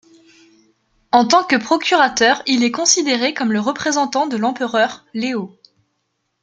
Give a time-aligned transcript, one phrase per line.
[1.11, 5.55] En tant que procurateur, il est considéré comme le représentant de l'empereur Leo.